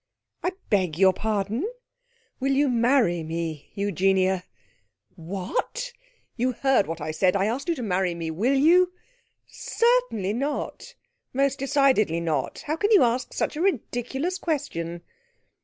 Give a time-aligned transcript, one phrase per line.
[0.41, 1.69] 'I beg your pardon?'
[2.39, 4.45] 'Will you many me, Eugenia?'
[5.15, 5.93] 'What?'
[6.35, 7.35] 'You heard what I said.
[7.35, 8.31] I asked you to marry me.
[8.31, 8.93] Will you?'
[9.45, 10.95] 'Certainly not!
[11.33, 12.63] Most decidedly not!
[12.65, 15.03] How can you ask such a ridiculous question!'